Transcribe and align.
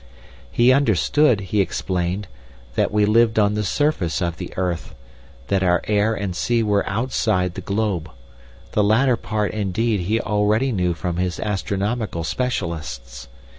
"He 0.51 0.73
understood, 0.73 1.41
he 1.41 1.61
explained, 1.61 2.27
that 2.73 2.91
we 2.91 3.05
lived 3.05 3.37
on 3.37 3.53
the 3.53 3.63
surface 3.63 4.19
of 4.19 4.37
the 4.37 4.51
earth, 4.57 4.95
that 5.49 5.61
our 5.61 5.83
air 5.87 6.15
and 6.15 6.35
sea 6.35 6.63
were 6.63 6.89
outside 6.89 7.53
the 7.53 7.61
globe; 7.61 8.09
the 8.71 8.83
latter 8.83 9.15
part, 9.15 9.51
indeed, 9.51 9.99
he 9.99 10.19
already 10.19 10.71
knew 10.71 10.95
from 10.95 11.17
his 11.17 11.39
astronomical 11.39 12.23
specialists. 12.23 13.27